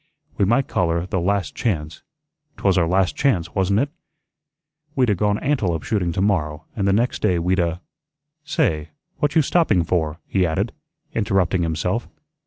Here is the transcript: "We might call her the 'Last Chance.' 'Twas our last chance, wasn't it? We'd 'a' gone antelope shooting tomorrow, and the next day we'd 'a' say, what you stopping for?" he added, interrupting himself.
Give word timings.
"We 0.35 0.45
might 0.45 0.67
call 0.67 0.89
her 0.89 1.05
the 1.05 1.19
'Last 1.19 1.53
Chance.' 1.53 2.01
'Twas 2.57 2.75
our 2.75 2.87
last 2.87 3.15
chance, 3.15 3.53
wasn't 3.53 3.81
it? 3.81 3.91
We'd 4.95 5.11
'a' 5.11 5.13
gone 5.13 5.37
antelope 5.37 5.83
shooting 5.83 6.11
tomorrow, 6.11 6.65
and 6.75 6.87
the 6.87 6.91
next 6.91 7.21
day 7.21 7.37
we'd 7.37 7.59
'a' 7.59 7.81
say, 8.43 8.89
what 9.19 9.35
you 9.35 9.43
stopping 9.43 9.83
for?" 9.83 10.17
he 10.25 10.43
added, 10.43 10.71
interrupting 11.13 11.61
himself. 11.61 12.09